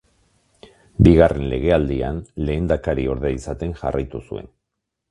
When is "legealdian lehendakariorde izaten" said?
1.51-3.79